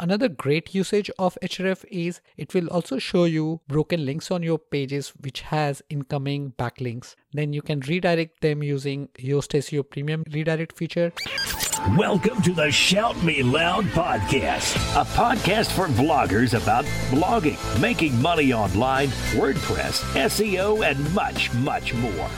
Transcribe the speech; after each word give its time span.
another 0.00 0.28
great 0.28 0.74
usage 0.74 1.10
of 1.18 1.36
Ahref 1.42 1.84
is 1.90 2.22
it 2.38 2.54
will 2.54 2.68
also 2.68 2.98
show 2.98 3.24
you 3.24 3.60
broken 3.68 4.06
links 4.06 4.30
on 4.30 4.42
your 4.42 4.58
pages 4.58 5.10
which 5.20 5.42
has 5.42 5.82
incoming 5.90 6.52
backlinks 6.58 7.14
then 7.34 7.52
you 7.52 7.60
can 7.60 7.80
redirect 7.80 8.40
them 8.40 8.62
using 8.62 9.08
yoast 9.18 9.56
seo 9.60 9.88
premium 9.88 10.24
redirect 10.32 10.76
feature 10.76 11.12
Welcome 11.96 12.42
to 12.42 12.52
the 12.52 12.70
Shout 12.70 13.22
Me 13.22 13.42
Loud 13.42 13.86
podcast, 13.86 14.74
a 15.00 15.04
podcast 15.12 15.72
for 15.72 15.86
bloggers 15.86 16.52
about 16.52 16.84
blogging, 17.08 17.58
making 17.80 18.20
money 18.20 18.52
online, 18.52 19.08
WordPress, 19.32 20.02
SEO, 20.12 20.84
and 20.84 21.14
much, 21.14 21.50
much 21.54 21.94
more. 21.94 22.28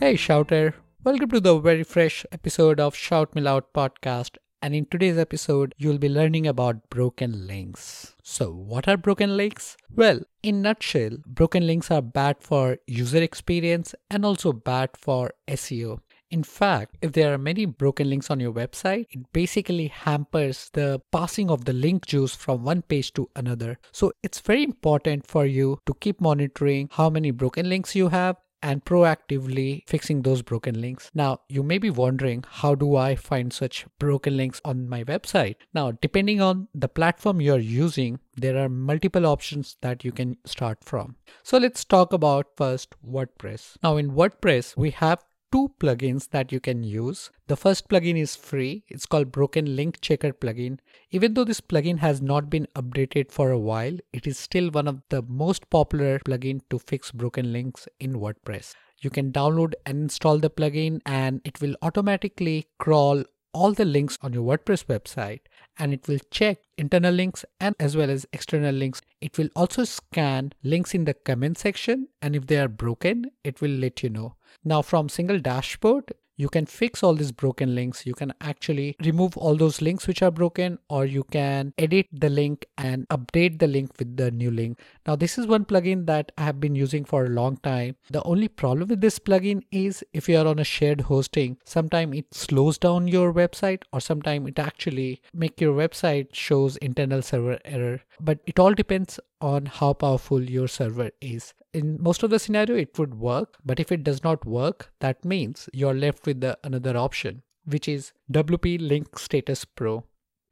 Hey, 0.00 0.16
Shouter. 0.16 0.74
Welcome 1.06 1.30
to 1.30 1.38
the 1.38 1.56
very 1.60 1.84
fresh 1.84 2.26
episode 2.32 2.80
of 2.80 2.96
Shout 2.96 3.32
Me 3.36 3.40
Loud 3.40 3.72
podcast. 3.72 4.38
And 4.60 4.74
in 4.74 4.86
today's 4.86 5.18
episode, 5.18 5.72
you'll 5.78 5.98
be 5.98 6.08
learning 6.08 6.48
about 6.48 6.90
broken 6.90 7.46
links. 7.46 8.16
So, 8.24 8.50
what 8.50 8.88
are 8.88 8.96
broken 8.96 9.36
links? 9.36 9.76
Well, 9.94 10.22
in 10.42 10.62
nutshell, 10.62 11.18
broken 11.24 11.64
links 11.64 11.92
are 11.92 12.02
bad 12.02 12.38
for 12.40 12.78
user 12.88 13.22
experience 13.22 13.94
and 14.10 14.24
also 14.24 14.52
bad 14.52 14.96
for 14.96 15.30
SEO. 15.46 16.00
In 16.28 16.42
fact, 16.42 16.96
if 17.00 17.12
there 17.12 17.32
are 17.32 17.38
many 17.38 17.66
broken 17.66 18.10
links 18.10 18.28
on 18.28 18.40
your 18.40 18.52
website, 18.52 19.06
it 19.10 19.32
basically 19.32 19.86
hampers 19.86 20.70
the 20.72 21.00
passing 21.12 21.52
of 21.52 21.66
the 21.66 21.72
link 21.72 22.04
juice 22.06 22.34
from 22.34 22.64
one 22.64 22.82
page 22.82 23.12
to 23.12 23.30
another. 23.36 23.78
So 23.92 24.10
it's 24.24 24.40
very 24.40 24.64
important 24.64 25.24
for 25.24 25.46
you 25.46 25.78
to 25.86 25.94
keep 25.94 26.20
monitoring 26.20 26.88
how 26.90 27.10
many 27.10 27.30
broken 27.30 27.68
links 27.68 27.94
you 27.94 28.08
have 28.08 28.38
and 28.62 28.84
proactively 28.84 29.82
fixing 29.86 30.22
those 30.22 30.42
broken 30.42 30.80
links. 30.80 31.10
Now, 31.14 31.40
you 31.48 31.62
may 31.62 31.78
be 31.78 31.90
wondering 31.90 32.44
how 32.48 32.74
do 32.74 32.96
I 32.96 33.14
find 33.14 33.52
such 33.52 33.86
broken 33.98 34.36
links 34.36 34.60
on 34.64 34.88
my 34.88 35.04
website? 35.04 35.56
Now, 35.74 35.92
depending 35.92 36.40
on 36.40 36.68
the 36.74 36.88
platform 36.88 37.40
you're 37.40 37.58
using, 37.58 38.20
there 38.34 38.58
are 38.58 38.68
multiple 38.68 39.26
options 39.26 39.76
that 39.82 40.04
you 40.04 40.12
can 40.12 40.36
start 40.44 40.82
from. 40.82 41.16
So, 41.42 41.58
let's 41.58 41.84
talk 41.84 42.12
about 42.12 42.56
first 42.56 42.94
WordPress. 43.06 43.76
Now, 43.82 43.96
in 43.96 44.12
WordPress, 44.12 44.76
we 44.76 44.90
have 44.90 45.24
two 45.52 45.70
plugins 45.80 46.30
that 46.30 46.52
you 46.52 46.60
can 46.60 46.82
use. 46.82 47.30
The 47.46 47.56
first 47.56 47.88
plugin 47.88 48.18
is 48.18 48.36
free. 48.36 48.84
It's 48.88 49.06
called 49.06 49.32
Broken 49.32 49.76
Link 49.76 50.00
Checker 50.00 50.32
plugin. 50.32 50.78
Even 51.10 51.34
though 51.34 51.44
this 51.44 51.60
plugin 51.60 51.98
has 51.98 52.20
not 52.20 52.50
been 52.50 52.66
updated 52.74 53.30
for 53.30 53.50
a 53.50 53.58
while, 53.58 53.96
it 54.12 54.26
is 54.26 54.38
still 54.38 54.70
one 54.70 54.88
of 54.88 55.02
the 55.08 55.22
most 55.22 55.68
popular 55.70 56.18
plugin 56.20 56.60
to 56.70 56.78
fix 56.78 57.12
broken 57.12 57.52
links 57.52 57.88
in 58.00 58.14
WordPress. 58.14 58.74
You 59.00 59.10
can 59.10 59.32
download 59.32 59.74
and 59.84 60.02
install 60.02 60.38
the 60.38 60.50
plugin 60.50 61.00
and 61.04 61.40
it 61.44 61.60
will 61.60 61.76
automatically 61.82 62.66
crawl 62.78 63.24
all 63.52 63.72
the 63.72 63.84
links 63.84 64.18
on 64.22 64.32
your 64.32 64.44
WordPress 64.44 64.84
website 64.84 65.40
and 65.78 65.92
it 65.92 66.08
will 66.08 66.18
check 66.30 66.58
internal 66.78 67.12
links 67.12 67.44
and 67.60 67.74
as 67.78 67.96
well 67.96 68.10
as 68.10 68.26
external 68.32 68.74
links. 68.74 69.02
It 69.20 69.38
will 69.38 69.48
also 69.54 69.84
scan 69.84 70.52
links 70.62 70.94
in 70.94 71.04
the 71.04 71.14
comment 71.14 71.58
section 71.58 72.08
and 72.22 72.34
if 72.34 72.46
they 72.46 72.58
are 72.58 72.68
broken, 72.68 73.30
it 73.44 73.60
will 73.60 73.70
let 73.70 74.02
you 74.02 74.10
know. 74.10 74.36
Now 74.64 74.82
from 74.82 75.08
single 75.08 75.38
dashboard, 75.38 76.12
you 76.36 76.48
can 76.48 76.66
fix 76.66 77.02
all 77.02 77.14
these 77.14 77.32
broken 77.32 77.74
links. 77.74 78.04
You 78.06 78.14
can 78.14 78.32
actually 78.40 78.96
remove 79.02 79.36
all 79.36 79.56
those 79.56 79.80
links 79.80 80.06
which 80.06 80.22
are 80.22 80.30
broken 80.30 80.78
or 80.88 81.06
you 81.06 81.24
can 81.24 81.72
edit 81.78 82.06
the 82.12 82.28
link 82.28 82.66
and 82.76 83.08
update 83.08 83.58
the 83.58 83.66
link 83.66 83.92
with 83.98 84.16
the 84.16 84.30
new 84.30 84.50
link. 84.50 84.78
Now 85.06 85.16
this 85.16 85.38
is 85.38 85.46
one 85.46 85.64
plugin 85.64 86.06
that 86.06 86.32
I 86.36 86.44
have 86.44 86.60
been 86.60 86.74
using 86.74 87.04
for 87.04 87.24
a 87.24 87.30
long 87.30 87.56
time. 87.58 87.96
The 88.10 88.22
only 88.24 88.48
problem 88.48 88.88
with 88.88 89.00
this 89.00 89.18
plugin 89.18 89.62
is 89.70 90.04
if 90.12 90.28
you 90.28 90.38
are 90.38 90.46
on 90.46 90.58
a 90.58 90.64
shared 90.64 91.02
hosting, 91.02 91.56
sometimes 91.64 92.16
it 92.16 92.34
slows 92.34 92.78
down 92.78 93.08
your 93.08 93.32
website 93.32 93.82
or 93.92 94.00
sometimes 94.00 94.48
it 94.48 94.58
actually 94.58 95.22
make 95.32 95.60
your 95.60 95.74
website 95.74 96.34
shows 96.34 96.76
internal 96.78 97.22
server 97.22 97.58
error. 97.64 98.02
But 98.20 98.40
it 98.46 98.58
all 98.58 98.74
depends 98.74 99.18
on 99.40 99.66
how 99.66 99.92
powerful 99.92 100.42
your 100.42 100.68
server 100.68 101.10
is. 101.20 101.54
In 101.76 101.98
most 102.00 102.22
of 102.22 102.30
the 102.30 102.38
scenario, 102.38 102.74
it 102.74 102.98
would 102.98 103.16
work, 103.16 103.58
but 103.62 103.78
if 103.78 103.92
it 103.92 104.02
does 104.02 104.24
not 104.24 104.46
work, 104.46 104.92
that 105.00 105.26
means 105.26 105.68
you're 105.74 105.92
left 105.92 106.24
with 106.24 106.40
the 106.40 106.56
another 106.64 106.96
option, 106.96 107.42
which 107.66 107.86
is 107.86 108.14
WP 108.32 108.78
Link 108.80 109.18
Status 109.18 109.66
Pro. 109.66 110.04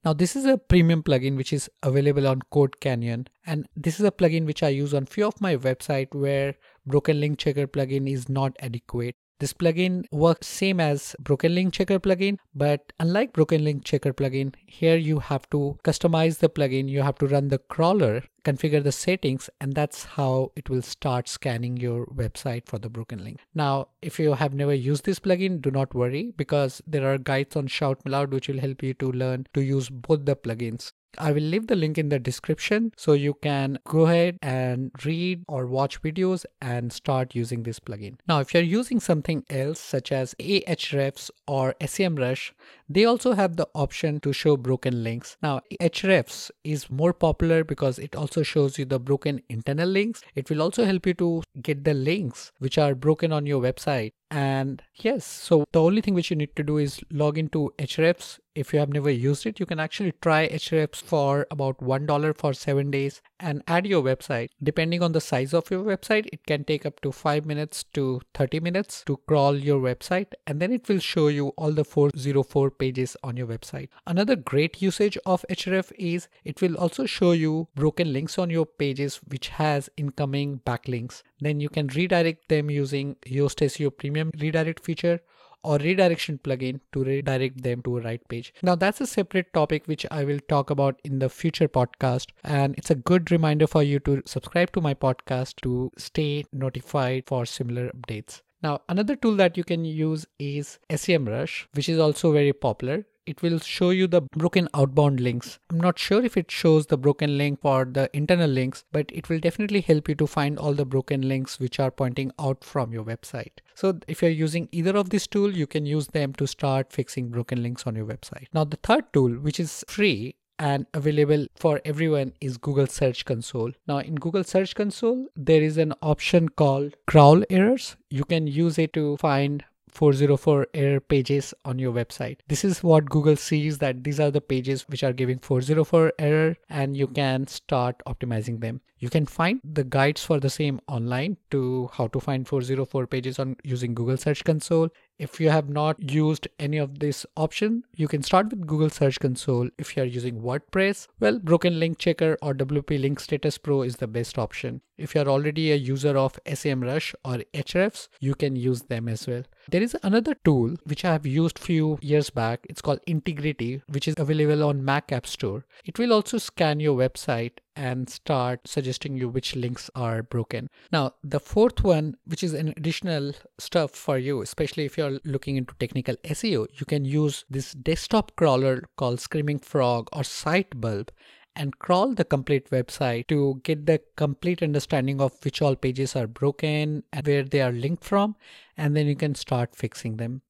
Now 0.05 0.12
this 0.12 0.37
is 0.37 0.45
a 0.45 0.59
premium 0.59 1.03
plugin 1.03 1.39
which 1.39 1.55
is 1.55 1.71
available 1.83 2.29
on 2.29 2.43
CodeCanyon 2.53 3.29
and 3.47 3.67
this 3.75 3.99
is 3.99 4.05
a 4.05 4.11
plugin 4.11 4.45
which 4.45 4.62
I 4.62 4.69
use 4.69 4.93
on 4.93 5.07
few 5.07 5.27
of 5.27 5.41
my 5.41 5.57
website 5.57 6.15
where 6.15 6.57
Broken 6.85 7.21
Link 7.21 7.39
Checker 7.39 7.67
plugin 7.69 8.06
is 8.06 8.29
not 8.29 8.55
adequate. 8.61 9.17
This 9.41 9.55
plugin 9.55 10.05
works 10.12 10.47
same 10.47 10.79
as 10.79 11.17
Broken 11.21 11.55
Link 11.55 11.73
Checker 11.73 12.01
plugin, 12.01 12.37
but 12.55 12.93
unlike 13.01 13.33
Broken 13.33 13.65
Link 13.65 13.87
Checker 13.87 14.12
plugin, 14.12 14.55
here 14.67 14.99
you 14.99 15.21
have 15.21 15.49
to 15.51 15.79
customize 15.85 16.41
the 16.41 16.51
plugin. 16.51 16.87
You 16.87 17.01
have 17.01 17.17
to 17.21 17.27
run 17.27 17.49
the 17.49 17.59
crawler, 17.59 18.25
configure 18.44 18.82
the 18.82 18.93
settings, 18.93 19.50
and 19.60 19.75
that's 19.75 20.05
how 20.05 20.53
it 20.55 20.71
will 20.71 20.82
start 20.82 21.28
scanning 21.28 21.77
your 21.77 22.06
website 22.06 22.66
for 22.66 22.78
the 22.78 22.88
broken 22.88 23.25
link. 23.25 23.41
Now, 23.55 23.88
if 24.03 24.19
you 24.19 24.34
have 24.34 24.55
never 24.55 24.75
used 24.75 25.05
this 25.05 25.19
plugin, 25.19 25.60
do 25.60 25.71
not 25.71 25.94
worry 25.94 26.32
because 26.37 26.82
there 26.87 27.12
are 27.12 27.19
guides 27.19 27.56
on 27.56 27.66
Shout 27.66 28.00
which 28.05 28.49
will 28.49 28.60
help 28.60 28.82
you 28.82 28.94
to 28.94 29.10
learn 29.12 29.47
to 29.55 29.62
use 29.62 29.88
both 29.88 30.25
the 30.25 30.37
plugins. 30.37 30.93
I 31.19 31.32
will 31.32 31.43
leave 31.43 31.66
the 31.66 31.77
link 31.77 31.99
in 31.99 32.09
the 32.09 32.19
description 32.19 32.93
so 32.97 33.12
you 33.12 33.34
can 33.34 33.78
go 33.84 34.06
ahead 34.06 34.38
and 34.43 34.91
read 35.05 35.44
or 35.49 35.66
watch 35.66 36.03
videos 36.03 36.44
and 36.61 36.93
start 36.93 37.34
using 37.34 37.62
this 37.62 37.78
plugin. 37.78 38.16
Now, 38.26 38.41
if 38.41 38.53
you're 38.53 38.62
using 38.62 39.00
something 39.00 39.44
else 39.50 39.81
such 39.81 40.12
as 40.12 40.34
Ahrefs 40.41 41.31
or 41.47 41.75
SEMrush, 41.81 42.53
they 42.88 43.05
also 43.05 43.32
have 43.32 43.56
the 43.56 43.69
option 43.75 44.21
to 44.21 44.32
show 44.32 44.56
broken 44.56 45.03
links. 45.03 45.37
Now, 45.43 45.61
Ahrefs 45.81 46.50
is 46.65 46.91
more 46.91 47.12
popular 47.12 47.65
because 47.65 47.99
it 47.99 48.16
also 48.16 48.34
shows 48.43 48.78
you 48.78 48.84
the 48.84 48.99
broken 48.99 49.41
internal 49.49 49.89
links. 49.89 50.22
It 50.34 50.50
will 50.50 50.62
also 50.62 50.84
help 50.84 51.06
you 51.06 51.15
to 51.15 51.43
get 51.62 51.84
the 51.84 51.95
links 51.95 52.53
which 52.59 52.78
are 52.78 52.95
broken 52.95 53.33
on 53.33 53.47
your 53.47 53.61
website 53.62 54.12
and 54.34 54.83
yes, 54.97 55.25
so 55.25 55.65
the 55.71 55.81
only 55.81 56.00
thing 56.00 56.15
which 56.15 56.28
you 56.28 56.34
need 56.37 56.56
to 56.56 56.65
do 56.65 56.78
is 56.78 57.00
log 57.12 57.39
into 57.39 57.72
Ahrefs. 57.78 58.41
If 58.56 58.72
you 58.72 58.81
have 58.81 58.93
never 58.93 59.11
used 59.11 59.47
it, 59.47 59.61
you 59.61 59.67
can 59.67 59.78
actually 59.78 60.12
try 60.22 60.49
Ahrefs 60.49 60.97
for 61.03 61.47
about 61.53 61.78
$1 61.78 62.37
for 62.39 62.53
seven 62.53 62.91
days 62.91 63.23
and 63.39 63.62
add 63.69 63.87
your 63.87 64.03
website. 64.03 64.49
Depending 64.62 65.03
on 65.03 65.12
the 65.12 65.21
size 65.21 65.55
of 65.55 65.71
your 65.71 65.84
website, 65.84 66.27
it 66.33 66.47
can 66.47 66.65
take 66.65 66.84
up 66.84 67.00
to 67.03 67.12
five 67.12 67.47
minutes 67.47 67.84
to 67.94 68.21
30 68.34 68.59
minutes 68.59 69.05
to 69.06 69.19
crawl 69.28 69.56
your 69.56 69.81
website. 69.81 70.33
And 70.49 70.61
then 70.61 70.73
it 70.73 70.89
will 70.89 70.99
show 70.99 71.28
you 71.28 71.49
all 71.56 71.71
the 71.73 71.84
404 71.84 72.71
pages 72.73 73.17
on 73.23 73.37
your 73.37 73.47
website. 73.47 73.89
Another 74.06 74.34
great 74.34 74.83
usage 74.83 75.17
of 75.27 75.44
Ahref 75.49 75.93
is 75.97 76.28
it 76.44 76.61
will 76.61 76.77
also 76.77 77.06
show 77.06 77.33
you 77.33 77.69
broken 77.77 78.12
links 78.12 78.37
on 78.37 78.50
your 78.50 78.67
pages, 78.67 79.21
which 79.28 79.49
has 79.49 79.89
incoming 79.97 80.61
backlinks. 80.67 81.23
Then 81.41 81.61
you 81.61 81.69
can 81.69 81.89
redirect 81.89 82.49
them 82.49 82.71
using 82.71 83.17
Yoast 83.27 83.61
SEO 83.67 83.97
Premium 83.97 84.31
redirect 84.41 84.84
feature 84.84 85.21
or 85.65 85.78
redirection 85.78 86.39
plugin 86.39 86.81
to 86.93 87.03
redirect 87.03 87.62
them 87.62 87.83
to 87.83 87.97
a 87.97 88.00
right 88.03 88.27
page. 88.28 88.53
Now 88.62 88.75
that's 88.75 89.00
a 89.00 89.06
separate 89.06 89.53
topic 89.53 89.87
which 89.87 90.06
I 90.11 90.25
will 90.25 90.39
talk 90.49 90.71
about 90.71 91.00
in 91.05 91.19
the 91.19 91.28
future 91.28 91.69
podcast 91.69 92.28
and 92.44 92.75
it's 92.77 92.91
a 92.91 92.94
good 92.94 93.31
reminder 93.31 93.67
for 93.67 93.83
you 93.83 93.99
to 94.00 94.23
subscribe 94.27 94.73
to 94.73 94.81
my 94.81 94.94
podcast 94.94 95.56
to 95.62 95.91
stay 95.97 96.44
notified 96.53 97.25
for 97.27 97.47
similar 97.47 97.91
updates. 97.91 98.43
Now 98.62 98.83
another 98.89 99.17
tool 99.17 99.37
that 99.37 99.56
you 99.56 99.65
can 99.65 99.84
use 99.84 100.27
is 100.39 100.78
SEMrush 100.91 101.67
which 101.73 101.89
is 101.89 101.99
also 101.99 102.33
very 102.33 102.53
popular 102.53 103.06
it 103.27 103.43
will 103.43 103.59
show 103.59 103.91
you 103.91 104.07
the 104.07 104.23
broken 104.23 104.69
outbound 104.75 105.21
links. 105.21 105.59
I'm 105.71 105.81
not 105.81 105.99
sure 105.99 106.25
if 106.25 106.37
it 106.37 106.51
shows 106.51 106.87
the 106.87 106.97
broken 106.97 107.39
link 107.39 107.61
for 107.61 107.85
the 107.85 108.11
internal 108.17 108.51
links, 108.51 108.85
but 108.93 109.11
it 109.12 109.29
will 109.29 109.39
definitely 109.39 109.81
help 109.81 110.09
you 110.09 110.15
to 110.17 110.27
find 110.27 110.59
all 110.59 110.75
the 110.75 110.85
broken 110.85 111.27
links 111.29 111.59
which 111.59 111.81
are 111.81 111.91
pointing 111.91 112.33
out 112.39 112.65
from 112.65 112.93
your 112.93 113.05
website. 113.05 113.59
So 113.75 113.99
if 114.09 114.23
you're 114.23 114.31
using 114.31 114.69
either 114.73 114.97
of 114.97 115.11
these 115.11 115.27
tools, 115.27 115.57
you 115.57 115.67
can 115.67 115.87
use 115.87 116.09
them 116.09 116.33
to 116.35 116.47
start 116.47 116.93
fixing 116.93 117.31
broken 117.31 117.62
links 117.62 117.87
on 117.87 117.97
your 117.97 118.07
website. 118.07 118.47
Now 118.53 118.65
the 118.65 118.77
third 118.77 119.12
tool, 119.12 119.32
which 119.32 119.59
is 119.59 119.85
free, 119.88 120.37
and 120.59 120.87
available 120.94 121.47
for 121.56 121.81
everyone 121.85 122.32
is 122.41 122.59
Google 122.59 122.87
Search 122.87 123.25
Console. 123.25 123.73
Now 123.88 123.99
in 123.99 124.15
Google 124.15 124.44
Search 124.44 124.75
Console, 124.75 125.27
there 125.35 125.62
is 125.62 125.79
an 125.79 125.94
option 126.00 126.49
called 126.49 126.94
crawl 127.06 127.43
errors. 127.50 127.97
You 128.09 128.25
can 128.25 128.47
use 128.47 128.79
it 128.79 128.93
to 128.93 129.17
find 129.17 129.65
404 129.94 130.67
error 130.75 131.00
pages 131.00 131.55
on 131.64 131.79
your 131.79 131.93
website. 131.93 132.38
This 132.49 132.64
is 132.64 132.82
what 132.82 133.08
Google 133.08 133.37
sees 133.37 133.79
that 133.79 134.02
these 134.02 134.19
are 134.19 134.31
the 134.31 134.41
pages 134.41 134.82
which 134.88 135.05
are 135.05 135.12
giving 135.12 135.38
404 135.38 136.12
error 136.19 136.56
and 136.69 136.96
you 136.96 137.06
can 137.06 137.46
start 137.46 138.02
optimizing 138.06 138.61
them. 138.61 138.81
You 138.99 139.11
can 139.11 139.26
find 139.26 139.61
the 139.62 139.85
guides 139.85 140.25
for 140.25 140.41
the 140.41 140.50
same 140.50 140.81
online 140.88 141.37
to 141.50 141.91
how 141.93 142.08
to 142.08 142.20
find 142.20 142.49
404 142.49 143.06
pages 143.06 143.38
on 143.38 143.56
using 143.62 143.94
Google 143.94 144.17
Search 144.17 144.43
Console. 144.44 144.88
If 145.16 145.40
you 145.40 145.49
have 145.49 145.69
not 145.69 146.11
used 146.11 146.49
any 146.58 146.76
of 146.76 146.99
this 146.99 147.25
option, 147.37 147.84
you 147.94 148.08
can 148.08 148.25
start 148.25 148.50
with 148.50 148.66
Google 148.66 148.90
Search 148.90 149.20
Console. 149.20 149.69
If 149.78 149.96
you 149.96 150.02
are 150.02 150.06
using 150.06 150.40
WordPress, 150.40 151.06
well, 151.20 151.38
Broken 151.38 151.78
Link 151.78 151.99
Checker 151.99 152.37
or 152.43 152.52
WP 152.52 153.00
Link 153.00 153.20
Status 153.20 153.56
Pro 153.56 153.82
is 153.82 153.96
the 153.96 154.08
best 154.08 154.38
option. 154.38 154.81
If 154.99 155.14
you 155.14 155.22
are 155.22 155.28
already 155.28 155.70
a 155.70 155.76
user 155.76 156.16
of 156.16 156.38
SEMrush 156.46 157.14
or 157.25 157.38
Ahrefs, 157.55 158.08
you 158.20 158.34
can 158.34 158.56
use 158.56 158.82
them 158.82 159.08
as 159.08 159.26
well. 159.28 159.44
There 159.70 159.82
is 159.82 159.96
another 160.02 160.34
tool 160.44 160.75
which 160.84 161.05
I 161.05 161.12
have 161.12 161.26
used 161.26 161.58
few 161.58 161.99
years 162.00 162.31
back. 162.31 162.67
It's 162.69 162.81
called 162.81 163.00
Integrity, 163.06 163.82
which 163.88 164.08
is 164.08 164.14
available 164.19 164.64
on 164.64 164.84
Mac 164.84 165.12
App 165.12 165.26
Store. 165.26 165.64
It 165.84 165.99
will 165.99 166.12
also 166.12 166.38
scan 166.38 166.81
your 166.81 166.96
website 166.96 167.58
and 167.76 168.09
start 168.09 168.67
suggesting 168.67 169.17
you 169.17 169.29
which 169.29 169.56
links 169.56 169.91
are 169.94 170.23
broken. 170.23 170.69
Now, 170.93 171.15
the 171.23 171.41
fourth 171.41 171.82
one, 171.82 172.17
which 172.26 172.43
is 172.43 172.55
an 172.55 172.69
additional 172.76 173.32
stuff 173.59 173.91
for 173.93 174.19
you, 174.19 174.43
especially 174.43 174.85
if 174.85 174.97
you're 174.97 175.19
looking 175.25 175.56
into 175.56 175.75
technical 175.79 176.17
SEO, 176.25 176.67
you 176.79 176.87
can 176.87 177.05
use 177.05 177.44
this 177.50 177.73
desktop 177.73 178.37
crawler 178.37 178.85
called 178.97 179.21
Screaming 179.21 179.59
Frog 179.59 180.09
or 180.12 180.23
Sitebulb 180.23 181.09
and 181.56 181.79
crawl 181.79 182.15
the 182.15 182.25
complete 182.25 182.71
website 182.71 183.29
to 183.29 183.61
get 183.62 183.87
the 183.87 184.00
complete 184.17 184.62
understanding 184.62 185.20
of 185.20 185.32
which 185.44 185.62
all 185.62 185.77
pages 185.77 186.17
are 186.17 186.27
broken 186.27 187.05
and 187.12 187.27
where 187.27 187.44
they 187.44 187.61
are 187.61 187.73
linked 187.73 188.05
from, 188.05 188.37
and 188.77 188.97
then 188.97 189.06
you 189.06 189.15
can 189.15 189.35
start 189.35 189.75
fixing 189.75 190.17
them. 190.17 190.43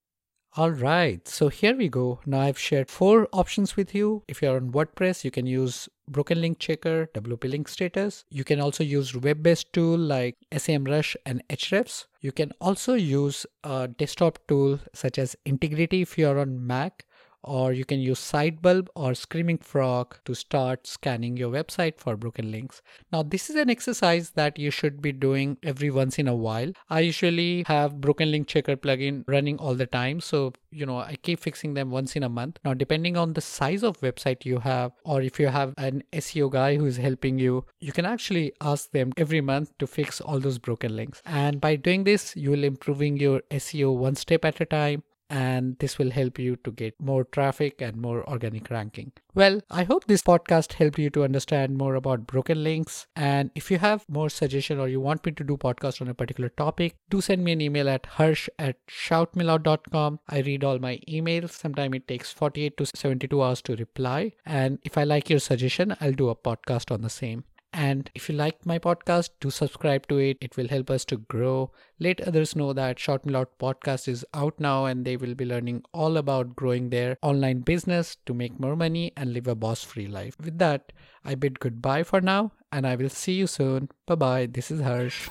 All 0.56 0.70
right, 0.70 1.26
so 1.26 1.48
here 1.48 1.76
we 1.76 1.88
go. 1.88 2.20
Now 2.26 2.42
I've 2.42 2.58
shared 2.58 2.88
four 2.88 3.28
options 3.32 3.76
with 3.76 3.92
you. 3.92 4.22
If 4.28 4.40
you're 4.40 4.56
on 4.56 4.70
WordPress, 4.70 5.24
you 5.24 5.32
can 5.32 5.46
use 5.46 5.88
Broken 6.08 6.40
Link 6.40 6.58
Checker, 6.58 7.08
WP 7.14 7.50
Link 7.50 7.68
Status. 7.68 8.24
You 8.30 8.44
can 8.44 8.60
also 8.60 8.84
use 8.84 9.16
web-based 9.16 9.72
tool 9.72 9.98
like 9.98 10.36
SEMrush 10.52 11.16
and 11.24 11.42
Ahrefs. 11.48 12.06
You 12.20 12.32
can 12.32 12.52
also 12.60 12.94
use 12.94 13.46
a 13.62 13.88
desktop 13.88 14.38
tool 14.46 14.80
such 14.92 15.18
as 15.18 15.36
Integrity 15.44 16.02
if 16.02 16.18
you're 16.18 16.38
on 16.38 16.66
Mac 16.66 17.06
or 17.44 17.72
you 17.72 17.84
can 17.84 18.00
use 18.00 18.18
Sitebulb 18.18 18.88
or 18.94 19.14
Screaming 19.14 19.58
Frog 19.58 20.16
to 20.24 20.34
start 20.34 20.86
scanning 20.86 21.36
your 21.36 21.50
website 21.50 21.98
for 21.98 22.16
broken 22.16 22.50
links. 22.50 22.82
Now, 23.12 23.22
this 23.22 23.50
is 23.50 23.56
an 23.56 23.70
exercise 23.70 24.30
that 24.30 24.58
you 24.58 24.70
should 24.70 25.00
be 25.00 25.12
doing 25.12 25.58
every 25.62 25.90
once 25.90 26.18
in 26.18 26.28
a 26.28 26.34
while. 26.34 26.72
I 26.88 27.00
usually 27.00 27.64
have 27.66 28.00
Broken 28.00 28.30
Link 28.30 28.48
Checker 28.48 28.76
plugin 28.76 29.24
running 29.26 29.58
all 29.58 29.74
the 29.74 29.86
time, 29.86 30.20
so 30.20 30.52
you 30.70 30.86
know 30.86 30.98
I 30.98 31.16
keep 31.22 31.40
fixing 31.40 31.74
them 31.74 31.90
once 31.90 32.16
in 32.16 32.22
a 32.22 32.28
month. 32.28 32.58
Now, 32.64 32.74
depending 32.74 33.16
on 33.16 33.34
the 33.34 33.40
size 33.40 33.82
of 33.82 34.00
website 34.00 34.44
you 34.44 34.58
have, 34.58 34.92
or 35.04 35.22
if 35.22 35.38
you 35.38 35.48
have 35.48 35.74
an 35.76 36.02
SEO 36.12 36.50
guy 36.50 36.76
who 36.76 36.86
is 36.86 36.96
helping 36.96 37.38
you, 37.38 37.64
you 37.80 37.92
can 37.92 38.04
actually 38.04 38.52
ask 38.60 38.90
them 38.90 39.12
every 39.16 39.40
month 39.40 39.76
to 39.78 39.86
fix 39.86 40.20
all 40.20 40.40
those 40.40 40.58
broken 40.58 40.96
links. 40.96 41.22
And 41.24 41.60
by 41.60 41.76
doing 41.76 42.04
this, 42.04 42.34
you 42.36 42.50
will 42.50 42.64
improving 42.64 43.16
your 43.18 43.40
SEO 43.50 43.96
one 43.96 44.14
step 44.14 44.44
at 44.44 44.60
a 44.60 44.66
time 44.66 45.02
and 45.30 45.78
this 45.78 45.98
will 45.98 46.10
help 46.10 46.38
you 46.38 46.56
to 46.56 46.70
get 46.70 46.94
more 47.00 47.24
traffic 47.24 47.80
and 47.80 47.96
more 47.96 48.28
organic 48.28 48.70
ranking. 48.70 49.12
Well, 49.34 49.60
I 49.70 49.84
hope 49.84 50.04
this 50.06 50.22
podcast 50.22 50.74
helped 50.74 50.98
you 50.98 51.10
to 51.10 51.24
understand 51.24 51.76
more 51.76 51.94
about 51.94 52.26
broken 52.26 52.62
links. 52.62 53.06
And 53.16 53.50
if 53.54 53.70
you 53.70 53.78
have 53.78 54.04
more 54.08 54.28
suggestion 54.28 54.78
or 54.78 54.88
you 54.88 55.00
want 55.00 55.24
me 55.26 55.32
to 55.32 55.44
do 55.44 55.56
podcast 55.56 56.00
on 56.00 56.08
a 56.08 56.14
particular 56.14 56.50
topic, 56.50 56.96
do 57.10 57.20
send 57.20 57.42
me 57.42 57.52
an 57.52 57.60
email 57.60 57.88
at 57.88 58.06
harsh 58.06 58.48
at 58.58 58.76
shoutmeloud.com. 58.86 60.20
I 60.28 60.38
read 60.40 60.64
all 60.64 60.78
my 60.78 61.00
emails. 61.08 61.50
Sometimes 61.50 61.96
it 61.96 62.08
takes 62.08 62.32
48 62.32 62.76
to 62.76 62.86
72 62.94 63.42
hours 63.42 63.62
to 63.62 63.76
reply. 63.76 64.32
And 64.46 64.78
if 64.84 64.96
I 64.96 65.04
like 65.04 65.30
your 65.30 65.40
suggestion, 65.40 65.96
I'll 66.00 66.12
do 66.12 66.28
a 66.28 66.36
podcast 66.36 66.92
on 66.92 67.02
the 67.02 67.10
same. 67.10 67.44
And 67.74 68.08
if 68.14 68.28
you 68.28 68.36
like 68.36 68.64
my 68.64 68.78
podcast, 68.78 69.30
do 69.40 69.50
subscribe 69.50 70.06
to 70.06 70.18
it. 70.18 70.38
It 70.40 70.56
will 70.56 70.68
help 70.68 70.90
us 70.90 71.04
to 71.06 71.16
grow. 71.16 71.72
Let 71.98 72.20
others 72.20 72.54
know 72.54 72.72
that 72.72 73.00
Shout 73.00 73.26
Me 73.26 73.32
Loud 73.32 73.48
podcast 73.60 74.06
is 74.06 74.24
out 74.32 74.60
now 74.60 74.84
and 74.84 75.04
they 75.04 75.16
will 75.16 75.34
be 75.34 75.44
learning 75.44 75.82
all 75.92 76.16
about 76.16 76.54
growing 76.54 76.90
their 76.90 77.18
online 77.20 77.60
business 77.60 78.16
to 78.26 78.32
make 78.32 78.60
more 78.60 78.76
money 78.76 79.12
and 79.16 79.32
live 79.32 79.48
a 79.48 79.56
boss 79.56 79.82
free 79.82 80.06
life. 80.06 80.36
With 80.40 80.58
that, 80.58 80.92
I 81.24 81.34
bid 81.34 81.58
goodbye 81.58 82.04
for 82.04 82.20
now 82.20 82.52
and 82.70 82.86
I 82.86 82.94
will 82.94 83.10
see 83.10 83.32
you 83.32 83.48
soon. 83.48 83.88
Bye 84.06 84.14
bye. 84.14 84.46
This 84.46 84.70
is 84.70 84.80
Harsh. 84.80 85.28